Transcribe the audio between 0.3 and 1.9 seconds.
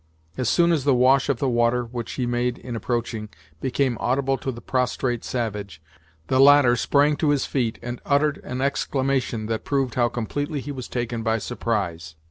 As soon as the wash of the water,